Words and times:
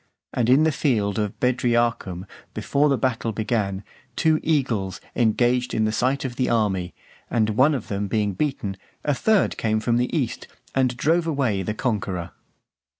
And 0.33 0.49
in 0.49 0.63
the 0.63 0.71
field 0.71 1.19
of 1.19 1.39
Bedriacum, 1.39 2.25
before 2.55 2.89
the 2.89 2.97
battle 2.97 3.31
began, 3.31 3.83
two 4.15 4.39
eagles 4.41 4.99
engaged 5.15 5.75
in 5.75 5.85
the 5.85 5.91
sight 5.91 6.25
of 6.25 6.37
the 6.37 6.49
army; 6.49 6.95
and 7.29 7.51
one 7.51 7.75
of 7.75 7.87
them 7.87 8.07
being 8.07 8.33
beaten, 8.33 8.77
a 9.03 9.13
third 9.13 9.57
came 9.57 9.79
from 9.79 9.97
the 9.97 10.09
east, 10.17 10.47
and 10.73 10.97
drove 10.97 11.27
away 11.27 11.61
the 11.61 11.75
conqueror. 11.75 12.31